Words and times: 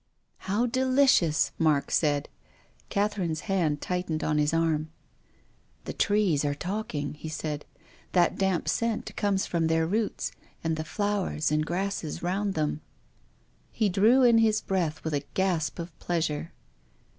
"How 0.49 0.65
delicious!" 0.65 1.51
Mark 1.69 1.91
said. 1.91 2.27
Catherine's 2.89 3.41
hand 3.41 3.81
tightened 3.81 4.23
on 4.23 4.39
his 4.39 4.51
arm." 4.51 4.89
The 5.85 5.93
trees 5.93 6.43
are 6.43 6.55
talking," 6.55 7.13
he 7.13 7.29
said." 7.29 7.65
That 8.13 8.35
damp 8.35 8.67
scent 8.67 9.15
comes 9.15 9.45
from 9.45 9.67
their 9.67 9.85
roots, 9.85 10.31
and 10.63 10.75
the 10.75 10.83
flowers 10.83 11.51
and 11.51 11.63
grasses 11.67 12.23
round 12.23 12.55
them." 12.55 12.81
He 13.71 13.89
drew 13.89 14.23
in 14.23 14.39
his 14.39 14.59
breath 14.59 15.03
with 15.03 15.13
a 15.13 15.23
gasp 15.35 15.77
of 15.77 15.95
pleasure. 15.99 16.51